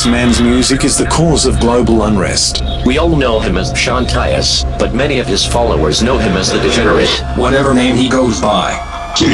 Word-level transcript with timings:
This 0.00 0.06
man's 0.06 0.40
music 0.40 0.82
is 0.84 0.96
the 0.96 1.04
cause 1.04 1.44
of 1.44 1.60
global 1.60 2.04
unrest. 2.04 2.62
We 2.86 2.96
all 2.96 3.14
know 3.14 3.38
him 3.38 3.58
as 3.58 3.78
Sean 3.78 4.06
Tyas, 4.06 4.64
but 4.78 4.94
many 4.94 5.18
of 5.18 5.26
his 5.26 5.44
followers 5.44 6.02
know 6.02 6.16
him 6.16 6.38
as 6.38 6.50
the 6.50 6.58
Degenerate. 6.58 7.10
Whatever 7.36 7.74
name 7.74 7.96
he 7.96 8.08
goes 8.08 8.40
by. 8.40 8.72
T 9.14 9.26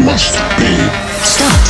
must 0.00 0.34
be 0.56 1.04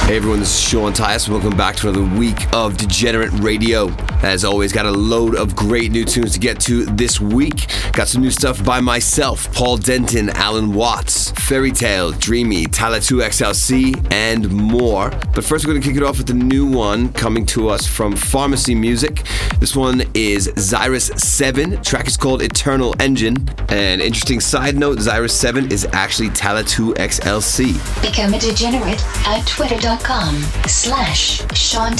Hey 0.06 0.16
everyone, 0.16 0.40
this 0.40 0.54
is 0.54 0.60
Sean 0.60 0.92
Tyas. 0.92 1.30
Welcome 1.30 1.56
back 1.56 1.76
to 1.76 1.88
another 1.88 2.18
week 2.18 2.52
of 2.52 2.76
Degenerate 2.76 3.32
Radio. 3.40 3.88
As 4.22 4.44
always, 4.44 4.70
got 4.70 4.84
a 4.84 4.90
load 4.90 5.34
of 5.34 5.56
great 5.56 5.90
new 5.92 6.04
tunes 6.04 6.34
to 6.34 6.38
get 6.38 6.60
to 6.60 6.84
this 6.84 7.18
week. 7.18 7.66
Got 7.92 8.08
some 8.08 8.20
new 8.20 8.30
stuff 8.30 8.62
by 8.62 8.80
myself, 8.80 9.50
Paul 9.54 9.78
Denton, 9.78 10.28
Alan 10.28 10.74
Watts, 10.74 11.23
Fairy 11.44 11.72
Tale, 11.72 12.12
Dreamy, 12.12 12.66
Talla 12.66 12.98
2XLC, 12.98 14.12
and 14.12 14.50
more. 14.50 15.10
But 15.34 15.44
first, 15.44 15.66
we're 15.66 15.72
going 15.72 15.82
to 15.82 15.88
kick 15.88 15.96
it 15.96 16.02
off 16.02 16.18
with 16.18 16.26
the 16.26 16.34
new 16.34 16.66
one 16.66 17.12
coming 17.12 17.46
to 17.46 17.68
us 17.68 17.86
from 17.86 18.16
Pharmacy 18.16 18.74
Music. 18.74 19.22
This 19.60 19.76
one 19.76 20.02
is 20.14 20.48
Zyrus 20.48 21.18
7. 21.18 21.82
track 21.82 22.06
is 22.06 22.16
called 22.16 22.42
Eternal 22.42 22.94
Engine. 23.00 23.48
An 23.68 24.00
interesting 24.00 24.40
side 24.40 24.76
note 24.76 24.98
Zyrus 24.98 25.32
7 25.32 25.70
is 25.70 25.86
actually 25.92 26.30
Talla 26.30 26.64
2XLC. 26.64 28.02
Become 28.02 28.34
a 28.34 28.38
degenerate 28.38 29.02
at 29.26 29.46
twitter.com 29.46 30.34
slash 30.66 31.42
Sean. 31.56 31.94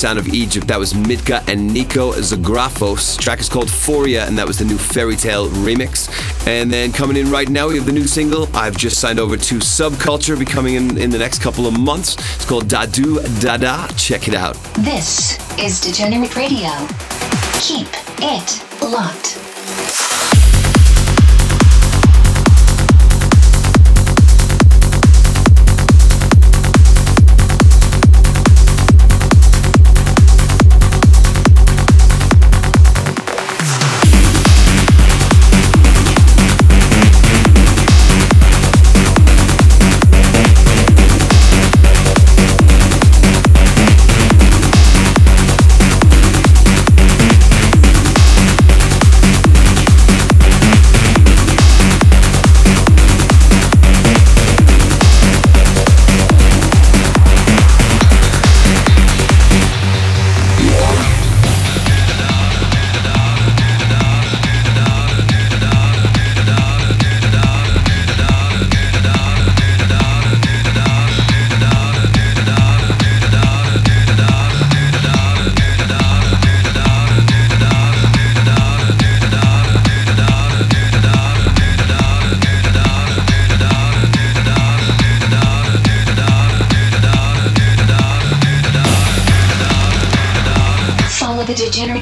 Sound 0.00 0.18
of 0.18 0.28
Egypt. 0.28 0.66
That 0.66 0.78
was 0.78 0.94
Mitka 0.94 1.44
and 1.46 1.74
Nico 1.74 2.12
Zagrafos. 2.12 3.18
Track 3.18 3.38
is 3.38 3.50
called 3.50 3.68
Foria, 3.68 4.26
and 4.26 4.38
that 4.38 4.46
was 4.46 4.56
the 4.56 4.64
new 4.64 4.78
Fairy 4.78 5.14
Tale 5.14 5.50
remix. 5.50 6.08
And 6.46 6.72
then 6.72 6.90
coming 6.90 7.18
in 7.18 7.30
right 7.30 7.50
now, 7.50 7.68
we 7.68 7.76
have 7.76 7.84
the 7.84 7.92
new 7.92 8.06
single. 8.06 8.48
I've 8.56 8.78
just 8.78 8.98
signed 8.98 9.20
over 9.20 9.36
to 9.36 9.54
Subculture, 9.56 10.38
be 10.38 10.46
coming 10.46 10.76
in 10.76 10.96
in 10.96 11.10
the 11.10 11.18
next 11.18 11.42
couple 11.42 11.66
of 11.66 11.78
months. 11.78 12.14
It's 12.36 12.46
called 12.46 12.64
Dadu 12.64 13.20
Dada. 13.42 13.92
Check 13.98 14.26
it 14.26 14.32
out. 14.32 14.54
This 14.78 15.38
is 15.58 15.82
Degenerate 15.82 16.34
Radio. 16.34 16.70
Keep 17.60 17.88
it 18.22 18.64
locked. 18.82 19.36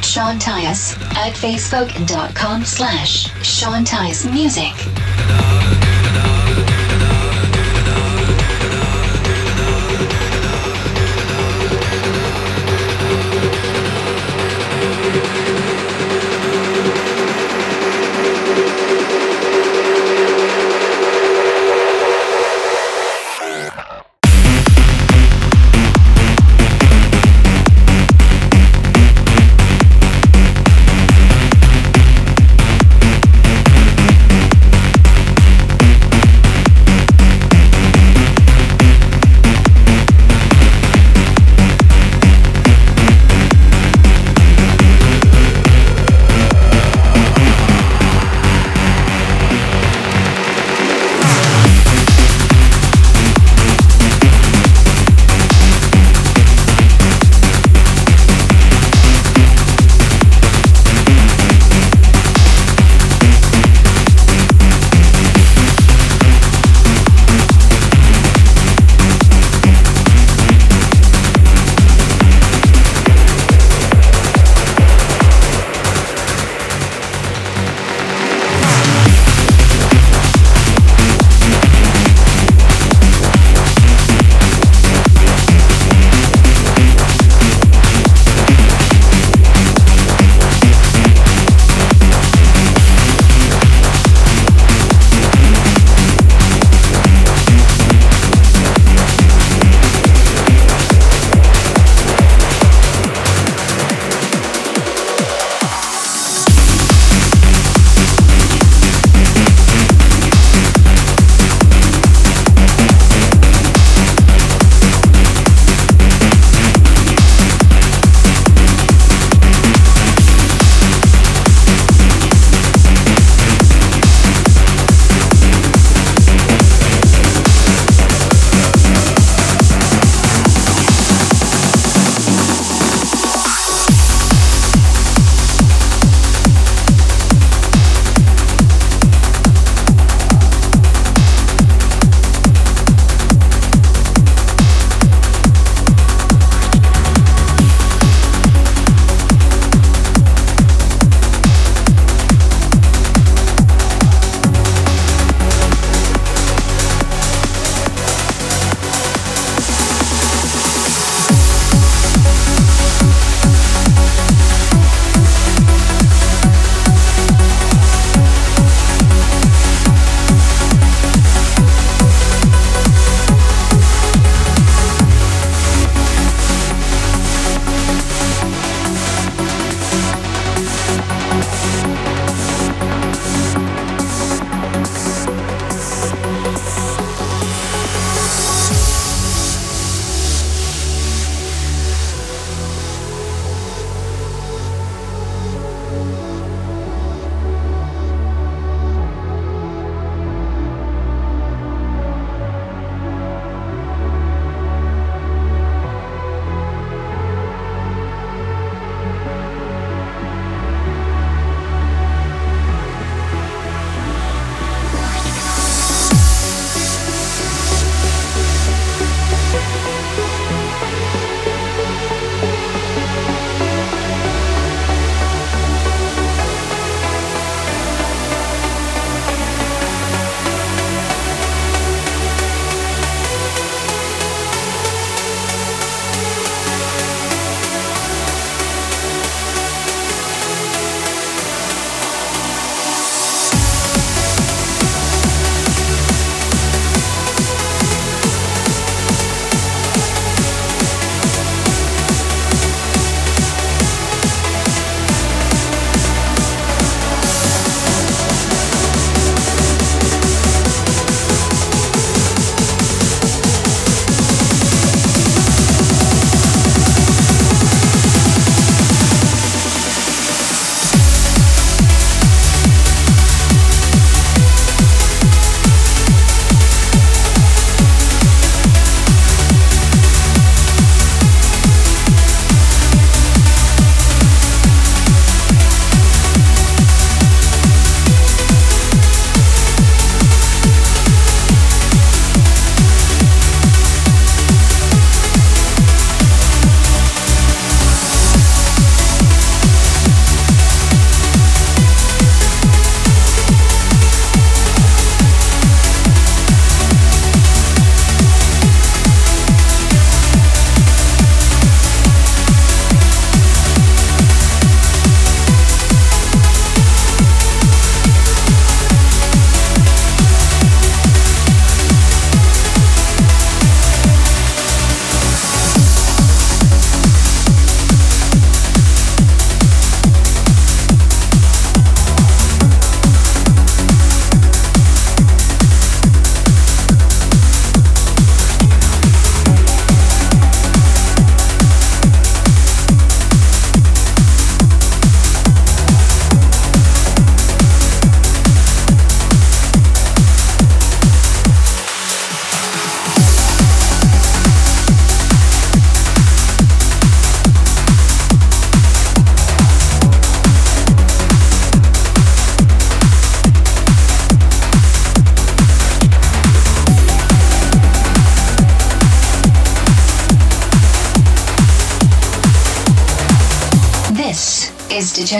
Sean 0.04 0.38
Tyas 0.38 0.96
at 1.16 1.32
facebook.com 1.34 2.64
slash 2.64 3.32
Sean 3.42 3.84
Tyas 3.84 4.30
Music. 4.30 4.97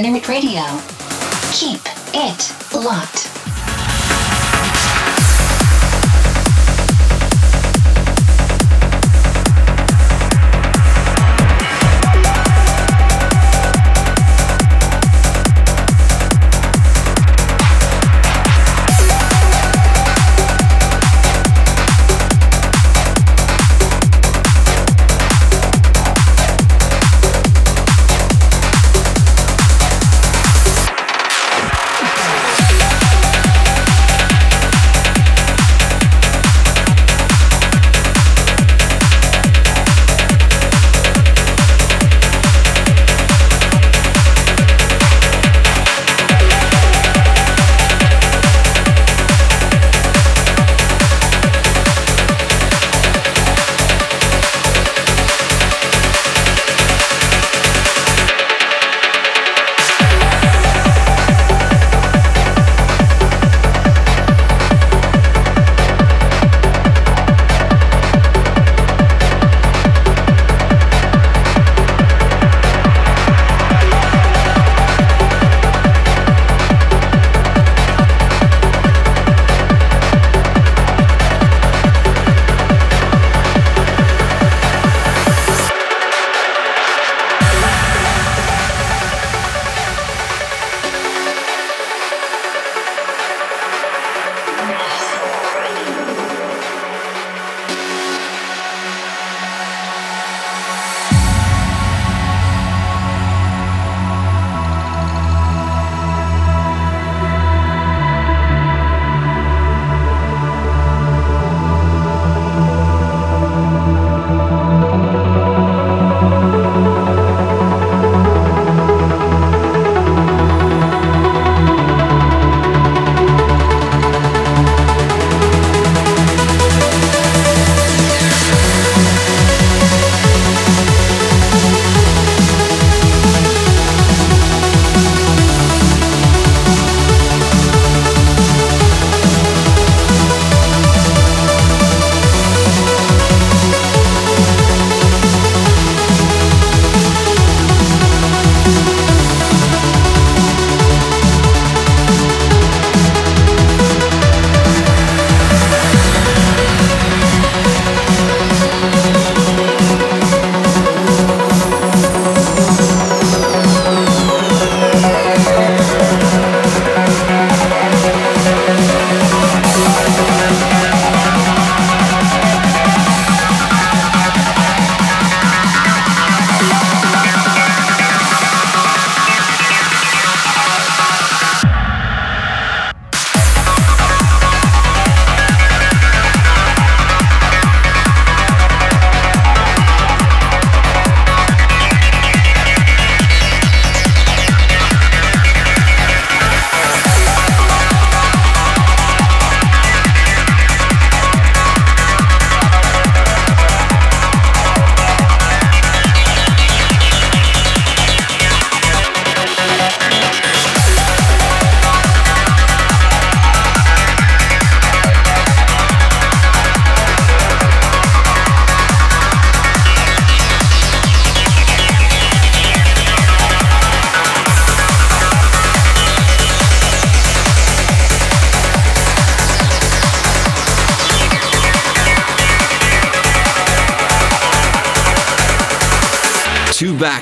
Degenerate 0.08 0.28
Radio. 0.28 0.57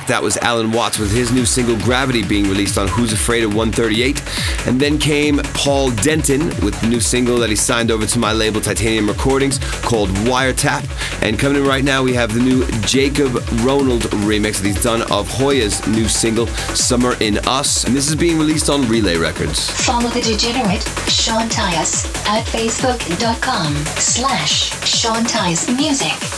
That 0.06 0.22
was 0.22 0.36
Alan 0.38 0.72
Watts 0.72 0.98
with 0.98 1.12
his 1.12 1.32
new 1.32 1.44
single 1.44 1.76
Gravity 1.78 2.22
being 2.22 2.44
released 2.44 2.78
on 2.78 2.88
Who's 2.88 3.12
Afraid 3.12 3.42
of 3.44 3.54
138. 3.54 4.22
And 4.66 4.80
then 4.80 4.98
came 4.98 5.38
Paul 5.54 5.90
Denton 5.90 6.48
with 6.64 6.80
the 6.80 6.86
new 6.86 7.00
single 7.00 7.38
that 7.38 7.50
he 7.50 7.56
signed 7.56 7.90
over 7.90 8.06
to 8.06 8.18
my 8.18 8.32
label 8.32 8.60
Titanium 8.60 9.08
Recordings 9.08 9.58
called 9.82 10.08
Wiretap. 10.26 10.84
And 11.22 11.38
coming 11.38 11.62
in 11.62 11.68
right 11.68 11.84
now, 11.84 12.02
we 12.02 12.14
have 12.14 12.32
the 12.32 12.40
new 12.40 12.66
Jacob 12.82 13.34
Ronald 13.64 14.02
remix 14.26 14.58
that 14.58 14.66
he's 14.66 14.82
done 14.82 15.02
of 15.10 15.28
Hoya's 15.28 15.86
new 15.86 16.08
single 16.08 16.46
Summer 16.46 17.16
in 17.20 17.38
Us. 17.46 17.84
And 17.84 17.94
this 17.94 18.08
is 18.08 18.16
being 18.16 18.38
released 18.38 18.70
on 18.70 18.88
Relay 18.88 19.16
Records. 19.16 19.70
Follow 19.84 20.08
the 20.08 20.20
degenerate 20.20 20.82
Sean 21.08 21.48
Tyas 21.48 22.06
at 22.26 22.44
facebook.com 22.46 23.74
slash 23.96 24.70
Sean 24.84 25.24
Tyas 25.24 25.74
Music. 25.76 26.35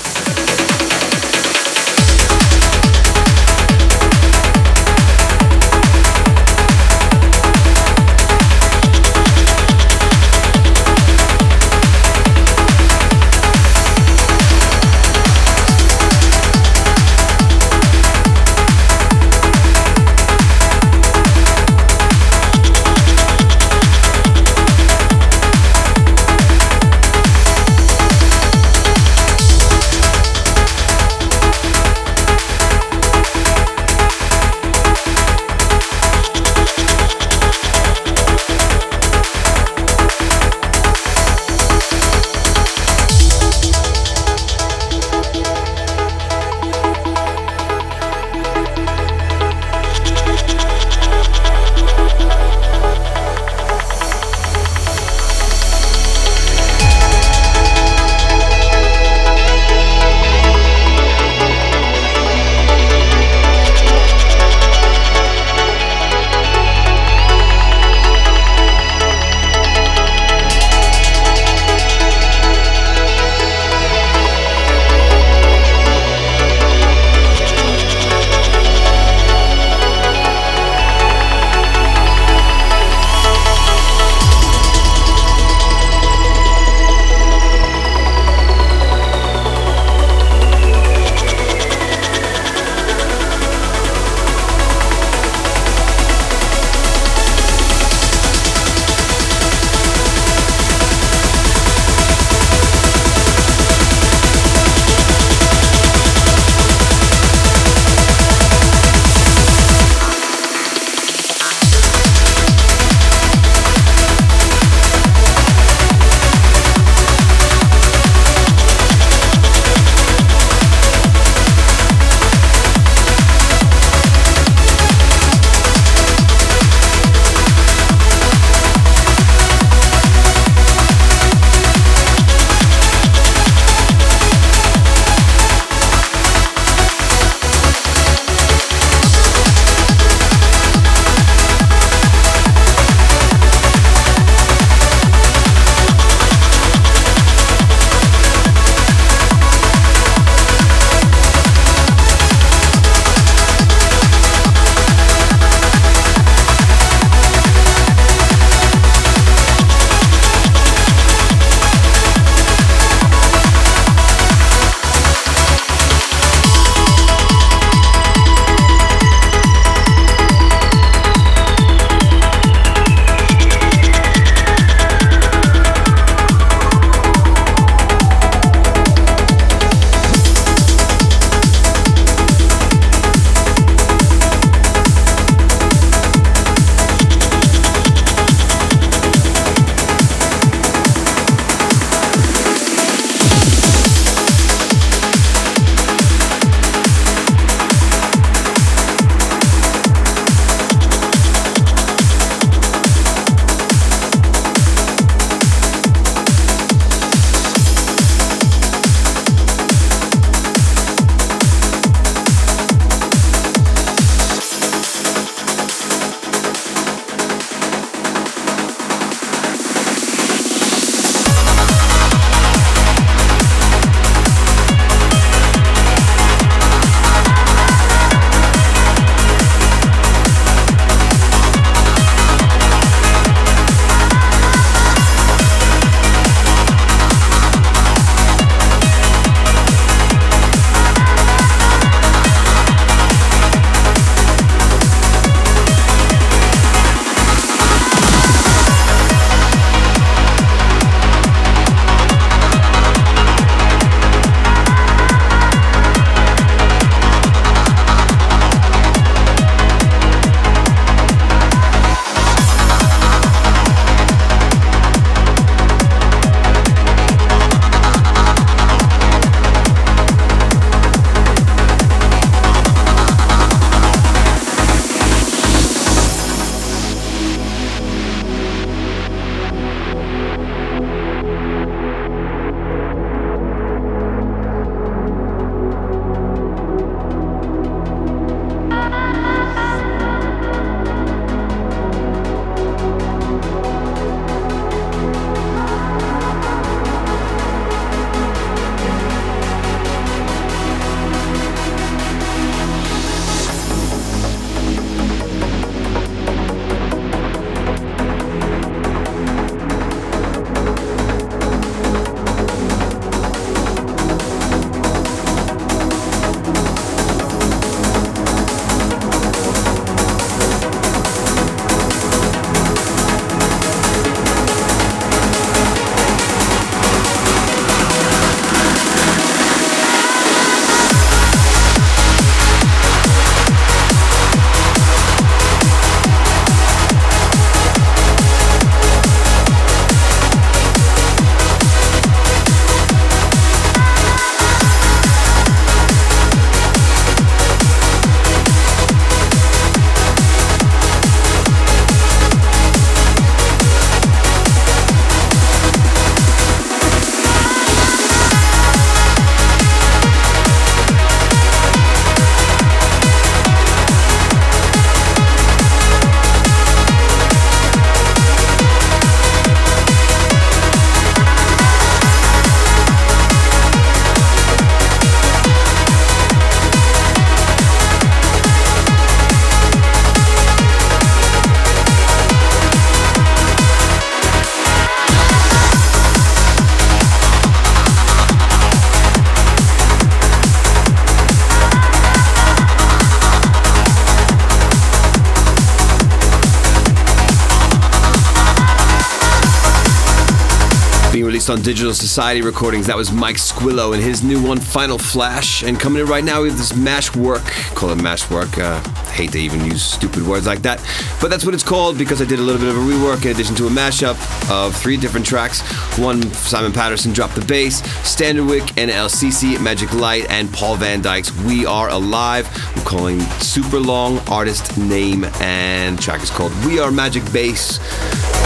Released 401.49 401.61
on 401.61 401.65
Digital 401.65 401.95
Society 401.95 402.43
Recordings. 402.43 402.87
That 402.87 402.97
was 402.97 403.13
Mike 403.13 403.37
Squillo 403.37 403.95
and 403.95 404.03
his 404.03 404.23
new 404.23 404.43
one, 404.43 404.59
Final 404.61 404.99
Flash. 404.99 405.63
And 405.63 405.79
coming 405.79 406.03
in 406.03 406.09
right 406.09 406.25
now, 406.25 406.43
we 406.43 406.49
have 406.49 406.59
this 406.59 406.75
mash 406.75 407.15
work. 407.15 407.45
Call 407.75 407.91
it 407.91 408.03
mash 408.03 408.31
work. 408.31 408.59
Uh, 408.59 408.83
hate 409.19 409.33
to 409.33 409.39
even 409.39 409.65
use 409.65 409.83
stupid 409.83 410.25
words 410.25 410.47
like 410.47 410.63
that. 410.63 410.79
But 411.21 411.29
that's 411.29 411.45
what 411.45 411.53
it's 411.53 411.65
called 411.65 411.99
because 411.99 412.23
I 412.23 412.25
did 412.25 412.39
a 412.39 412.43
little 412.43 412.61
bit 412.61 412.71
of 412.71 412.77
a 412.77 412.81
rework 412.81 413.25
in 413.25 413.33
addition 413.33 413.57
to 413.57 413.67
a 413.67 413.71
mashup 413.71 414.17
of 414.49 414.77
three 414.77 414.97
different 414.97 415.27
tracks. 415.27 415.61
One, 415.99 416.23
Simon 416.33 416.73
Patterson 416.73 417.13
dropped 417.13 417.35
the 417.35 417.45
bass, 417.45 417.83
Standerwick 418.07 418.79
and 418.79 418.93
LCC, 418.93 419.61
Magic 419.61 419.93
Light, 419.93 420.31
and 420.31 420.53
Paul 420.53 420.77
Van 420.77 421.01
Dyk's 421.01 421.37
We 421.43 421.67
Are 421.67 421.89
Alive. 421.89 422.49
I'm 422.77 422.85
calling 422.85 423.19
super 423.41 423.81
long 423.81 424.21
artist 424.29 424.79
name, 424.79 425.25
and 425.41 426.01
track 426.01 426.23
is 426.23 426.31
called 426.31 426.53
We 426.65 426.79
Are 426.79 426.93
Magic 426.93 427.25
Bass. 427.33 427.81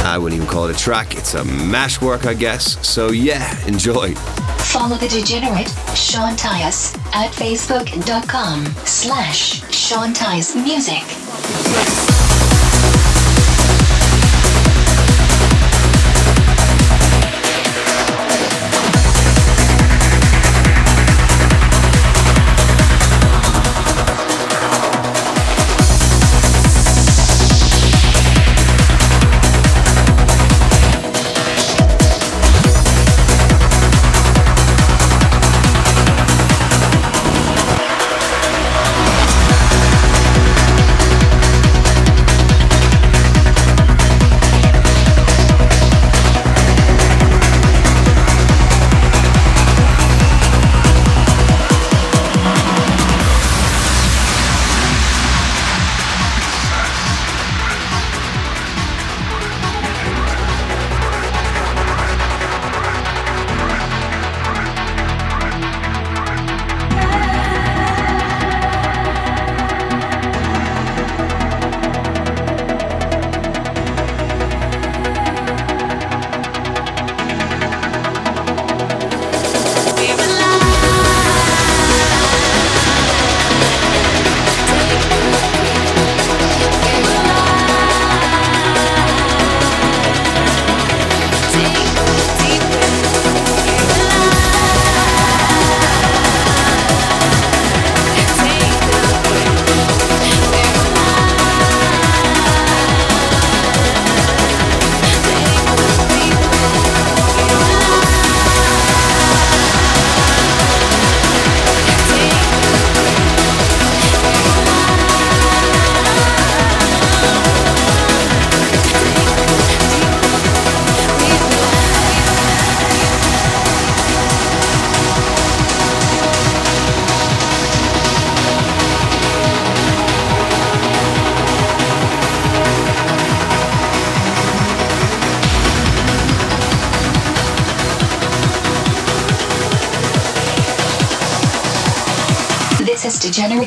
I 0.05 0.17
wouldn't 0.17 0.41
even 0.41 0.51
call 0.51 0.69
it 0.69 0.75
a 0.75 0.79
track, 0.79 1.15
it's 1.17 1.35
a 1.35 1.45
mash 1.45 2.01
work, 2.01 2.25
I 2.25 2.33
guess. 2.33 2.85
So 2.87 3.11
yeah, 3.11 3.63
enjoy. 3.67 4.15
Follow 4.15 4.97
the 4.97 5.09
degenerate 5.09 5.69
Sean 5.95 6.35
Tyas 6.35 6.97
at 7.15 7.31
facebook.com 7.33 8.65
slash 8.87 9.62
Sean 9.83 10.15
Tyas 10.15 10.55
Music. 10.55 12.12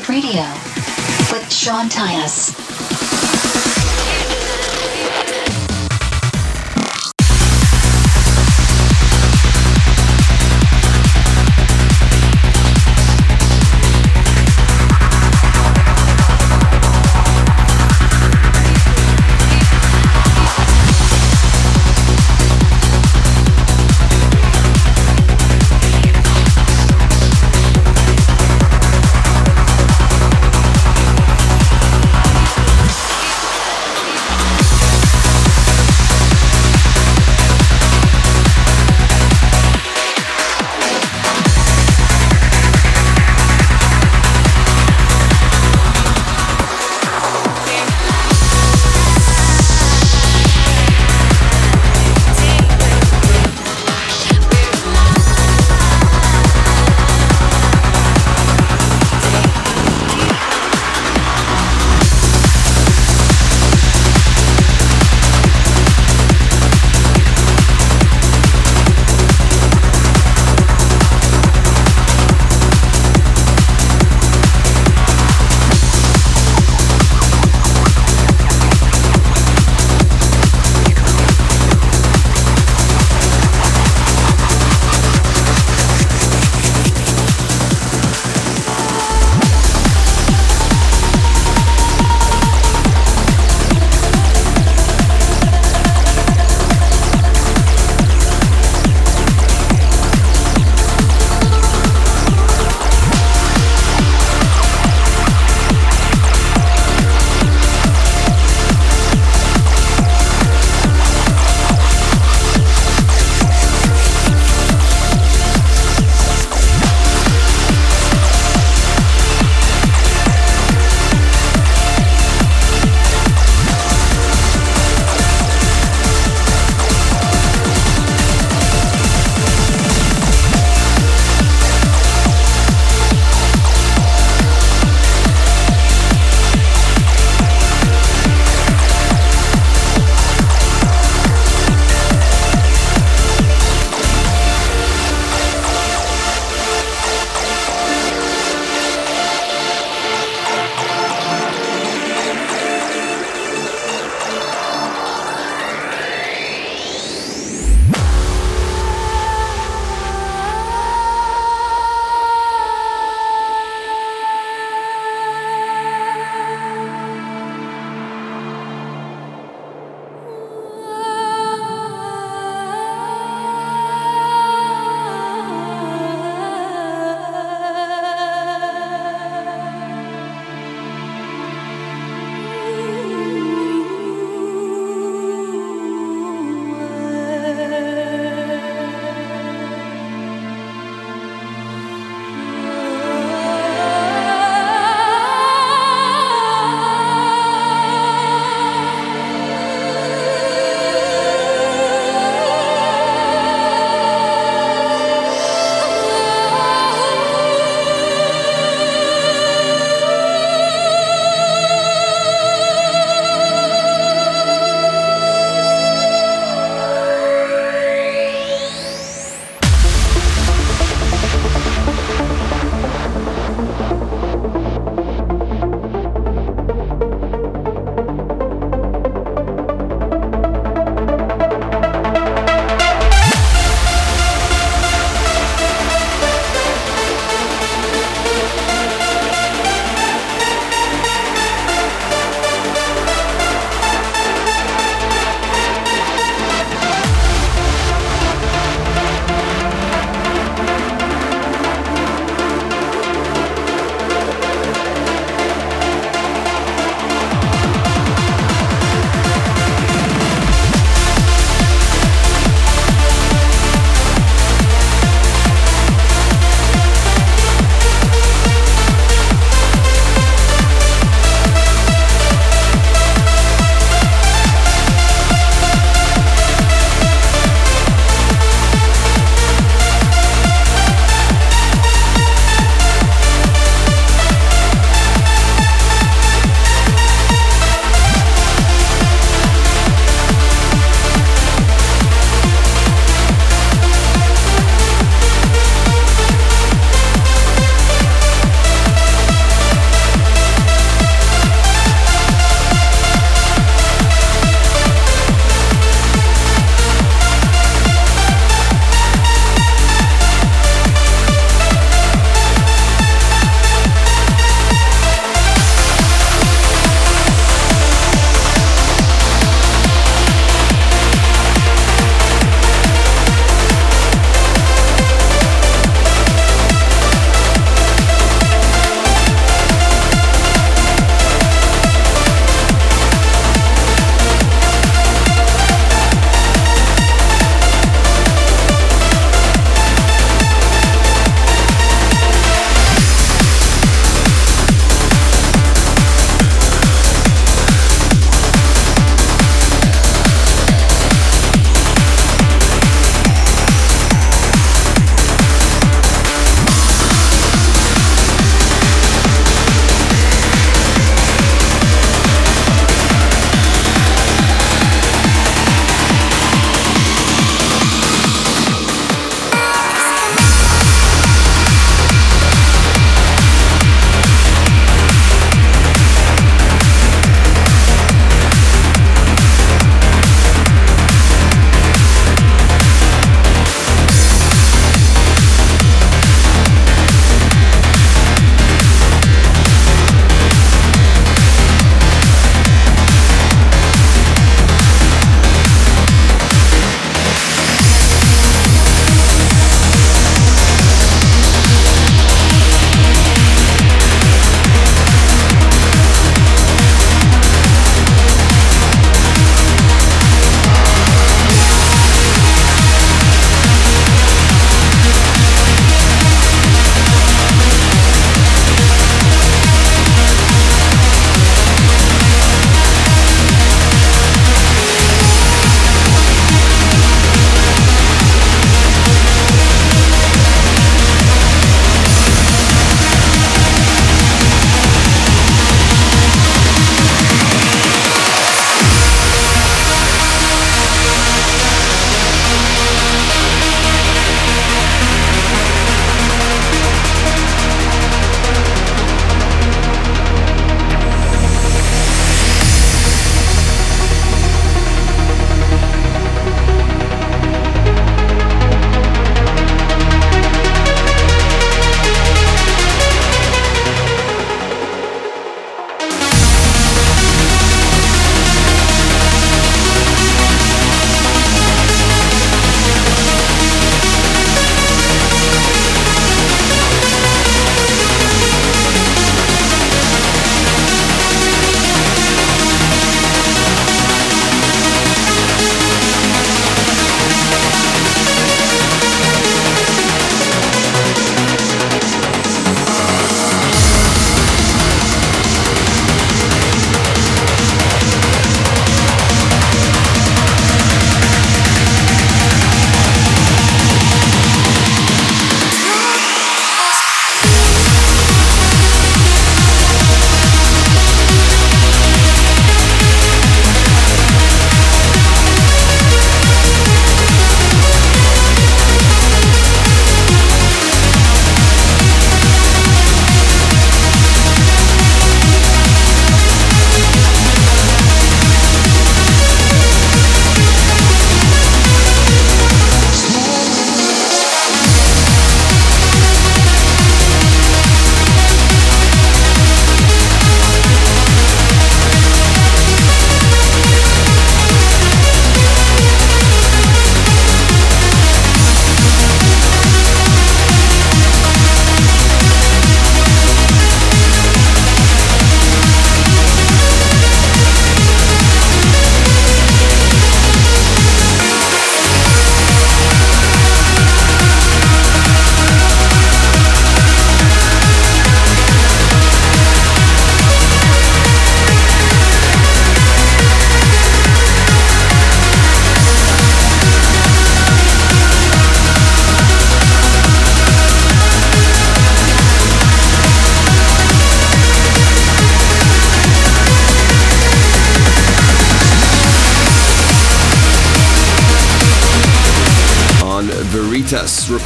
Radio 0.04 0.42
with 1.32 1.50
Sean 1.50 1.88
Tyas. 1.88 2.65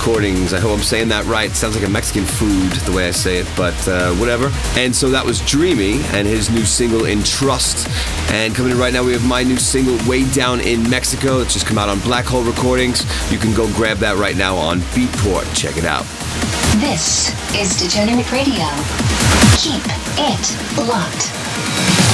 Recordings. 0.01 0.55
I 0.55 0.61
hope 0.61 0.73
I'm 0.73 0.83
saying 0.83 1.09
that 1.09 1.27
right. 1.27 1.51
Sounds 1.51 1.77
like 1.77 1.87
a 1.87 1.91
Mexican 1.91 2.25
food 2.25 2.73
the 2.89 2.93
way 2.93 3.07
I 3.07 3.11
say 3.11 3.37
it, 3.37 3.47
but 3.55 3.77
uh, 3.87 4.15
whatever. 4.15 4.51
And 4.75 4.97
so 4.97 5.11
that 5.11 5.27
was 5.27 5.41
Dreamy 5.41 6.01
and 6.17 6.27
his 6.27 6.49
new 6.49 6.65
single 6.65 7.05
in 7.05 7.23
Trust. 7.23 7.87
And 8.31 8.55
coming 8.55 8.73
in 8.73 8.79
right 8.79 8.95
now, 8.95 9.05
we 9.05 9.13
have 9.13 9.27
my 9.27 9.43
new 9.43 9.59
single 9.59 9.99
Way 10.09 10.25
Down 10.31 10.61
in 10.61 10.89
Mexico. 10.89 11.41
It's 11.41 11.53
just 11.53 11.67
come 11.67 11.77
out 11.77 11.91
on 11.91 12.01
Black 12.01 12.25
Hole 12.25 12.43
Recordings. 12.43 13.03
You 13.31 13.37
can 13.37 13.55
go 13.55 13.67
grab 13.75 13.99
that 13.99 14.17
right 14.17 14.37
now 14.37 14.57
on 14.57 14.81
Beatport. 14.97 15.45
Check 15.55 15.77
it 15.77 15.85
out. 15.85 16.07
This 16.81 17.29
is 17.55 17.77
Degenerate 17.79 18.33
Radio. 18.33 18.69
Keep 19.61 19.85
it 20.17 20.89
locked. 20.89 22.10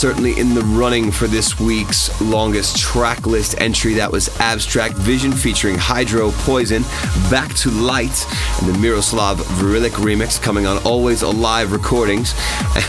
Certainly 0.00 0.40
in 0.40 0.54
the 0.54 0.62
running 0.62 1.10
for 1.10 1.26
this 1.26 1.60
week's 1.60 2.18
longest 2.22 2.78
track 2.78 3.26
list 3.26 3.60
entry, 3.60 3.92
that 3.92 4.10
was 4.10 4.30
Abstract 4.40 4.94
Vision 4.94 5.30
featuring 5.30 5.76
Hydro 5.76 6.30
Poison, 6.36 6.80
Back 7.28 7.52
to 7.56 7.70
Light, 7.70 8.26
and 8.62 8.74
the 8.74 8.78
Miroslav 8.78 9.36
Vrlik 9.58 9.90
remix 9.90 10.40
coming 10.40 10.66
on 10.66 10.82
Always 10.84 11.20
Alive 11.20 11.70
Recordings. 11.70 12.32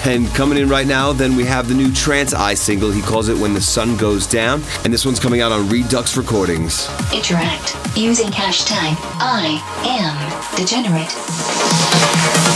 And 0.06 0.26
coming 0.30 0.58
in 0.58 0.70
right 0.70 0.88
now, 0.88 1.12
then 1.12 1.36
we 1.36 1.44
have 1.44 1.68
the 1.68 1.74
new 1.74 1.92
Trance 1.94 2.34
Eye 2.34 2.54
single, 2.54 2.92
he 2.92 3.02
calls 3.02 3.28
it 3.28 3.38
When 3.38 3.54
the 3.54 3.60
Sun 3.60 3.98
Goes 3.98 4.26
Down, 4.26 4.64
and 4.86 4.94
this 4.94 5.06
one's 5.06 5.20
coming 5.20 5.42
out 5.42 5.52
on 5.52 5.68
Redux 5.68 6.16
Recordings. 6.16 6.88
Interact 7.14 7.76
using 7.98 8.28
hashtag 8.28 8.96
I 9.20 9.60
am 9.84 10.56
degenerate. 10.56 12.51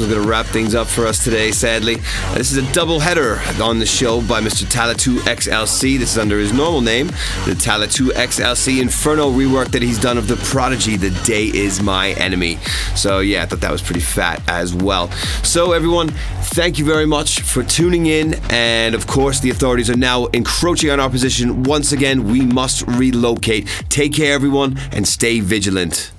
One's 0.00 0.12
going 0.12 0.22
to 0.22 0.28
wrap 0.30 0.46
things 0.46 0.74
up 0.74 0.86
for 0.86 1.06
us 1.06 1.22
today, 1.22 1.50
sadly. 1.50 1.96
This 2.32 2.52
is 2.52 2.56
a 2.56 2.72
double 2.72 3.00
header 3.00 3.38
on 3.62 3.80
the 3.80 3.84
show 3.84 4.22
by 4.22 4.40
Mr. 4.40 4.64
Talla 4.64 4.94
2XLC. 4.94 5.98
This 5.98 6.12
is 6.12 6.18
under 6.18 6.38
his 6.38 6.54
normal 6.54 6.80
name, 6.80 7.08
the 7.44 7.54
Talla 7.54 7.86
2XLC 7.86 8.80
Inferno 8.80 9.30
rework 9.30 9.72
that 9.72 9.82
he's 9.82 10.00
done 10.00 10.16
of 10.16 10.26
The 10.26 10.36
Prodigy, 10.36 10.96
The 10.96 11.10
Day 11.26 11.48
Is 11.48 11.82
My 11.82 12.12
Enemy. 12.12 12.56
So, 12.96 13.18
yeah, 13.18 13.42
I 13.42 13.46
thought 13.46 13.60
that 13.60 13.70
was 13.70 13.82
pretty 13.82 14.00
fat 14.00 14.42
as 14.48 14.72
well. 14.72 15.10
So, 15.42 15.72
everyone, 15.72 16.08
thank 16.54 16.78
you 16.78 16.86
very 16.86 17.06
much 17.06 17.40
for 17.42 17.62
tuning 17.62 18.06
in. 18.06 18.40
And 18.48 18.94
of 18.94 19.06
course, 19.06 19.40
the 19.40 19.50
authorities 19.50 19.90
are 19.90 19.98
now 19.98 20.26
encroaching 20.28 20.88
on 20.88 20.98
our 20.98 21.10
position. 21.10 21.64
Once 21.64 21.92
again, 21.92 22.24
we 22.24 22.40
must 22.40 22.86
relocate. 22.86 23.66
Take 23.90 24.14
care, 24.14 24.32
everyone, 24.32 24.78
and 24.92 25.06
stay 25.06 25.40
vigilant. 25.40 26.10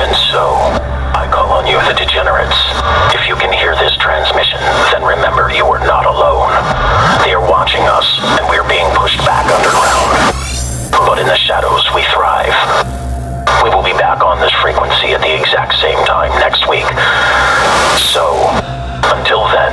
And 0.00 0.14
so, 0.30 0.67
you 1.68 1.76
the 1.84 1.92
degenerates, 1.92 2.56
if 3.12 3.28
you 3.28 3.36
can 3.36 3.52
hear 3.52 3.76
this 3.76 3.92
transmission, 4.00 4.56
then 4.88 5.04
remember 5.04 5.52
you 5.52 5.68
are 5.68 5.84
not 5.84 6.08
alone. 6.08 6.48
They 7.28 7.36
are 7.36 7.44
watching 7.44 7.84
us, 7.84 8.08
and 8.40 8.48
we 8.48 8.56
are 8.56 8.64
being 8.64 8.88
pushed 8.96 9.20
back 9.28 9.44
underground. 9.52 10.32
But 11.04 11.20
in 11.20 11.28
the 11.28 11.36
shadows, 11.36 11.84
we 11.92 12.00
thrive. 12.08 12.56
We 13.60 13.68
will 13.68 13.84
be 13.84 13.92
back 14.00 14.24
on 14.24 14.40
this 14.40 14.52
frequency 14.64 15.12
at 15.12 15.20
the 15.20 15.28
exact 15.28 15.76
same 15.76 16.00
time 16.08 16.32
next 16.40 16.64
week. 16.72 16.88
So, 18.00 18.32
until 19.12 19.44
then, 19.52 19.67